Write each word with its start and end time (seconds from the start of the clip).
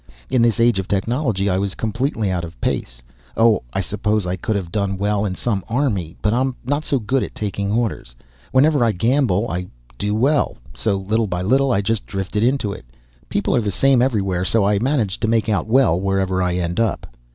In 0.31 0.41
this 0.41 0.59
age 0.59 0.79
of 0.79 0.87
technology 0.87 1.47
I 1.47 1.59
was 1.59 1.75
completely 1.75 2.31
out 2.31 2.43
of 2.43 2.59
place. 2.59 3.03
Oh, 3.37 3.61
I 3.71 3.81
suppose 3.81 4.25
I 4.25 4.35
could 4.35 4.55
have 4.55 4.71
done 4.71 4.97
well 4.97 5.25
in 5.25 5.35
some 5.35 5.63
army, 5.69 6.17
but 6.23 6.33
I'm 6.33 6.55
not 6.65 6.83
so 6.83 6.97
good 6.97 7.21
at 7.21 7.35
taking 7.35 7.71
orders. 7.71 8.15
Whenever 8.51 8.83
I 8.83 8.93
gambled 8.93 9.51
I 9.51 9.67
did 9.99 10.13
well, 10.13 10.57
so 10.73 10.95
little 10.97 11.27
by 11.27 11.43
little 11.43 11.71
I 11.71 11.81
just 11.81 12.07
drifted 12.07 12.41
into 12.41 12.73
it. 12.73 12.85
People 13.29 13.55
are 13.55 13.61
the 13.61 13.69
same 13.69 14.01
everywhere, 14.01 14.43
so 14.43 14.65
I 14.65 14.79
manage 14.79 15.19
to 15.19 15.27
make 15.27 15.47
out 15.49 15.67
well 15.67 16.01
wherever 16.01 16.41
I 16.41 16.55
end 16.55 16.79
up." 16.79 17.05